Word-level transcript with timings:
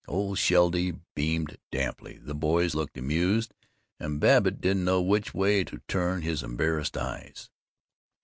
Old 0.07 0.39
Sheldy 0.39 0.93
beamed 1.13 1.57
damply; 1.71 2.17
the 2.23 2.33
boys 2.33 2.73
looked 2.73 2.97
ashamed; 2.97 3.49
and 3.99 4.19
Babbitt 4.19 4.59
didn't 4.59 4.83
know 4.85 4.99
which 4.99 5.35
way 5.35 5.63
to 5.65 5.79
turn 5.87 6.23
his 6.23 6.41
embarrassed 6.41 6.97
eyes. 6.97 7.51